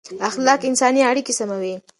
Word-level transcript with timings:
اخلاق 0.29 0.61
انساني 0.69 1.01
اړیکې 1.11 1.33
سموي 1.39 1.73